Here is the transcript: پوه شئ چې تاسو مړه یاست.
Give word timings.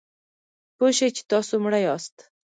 پوه 0.77 0.91
شئ 0.97 1.09
چې 1.15 1.23
تاسو 1.31 1.53
مړه 1.63 1.79
یاست. 1.87 2.15